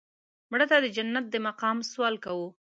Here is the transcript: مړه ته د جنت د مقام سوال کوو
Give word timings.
مړه 0.51 0.65
ته 0.71 0.77
د 0.83 0.85
جنت 0.95 1.25
د 1.29 1.35
مقام 1.47 1.77
سوال 1.91 2.15
کوو 2.25 2.47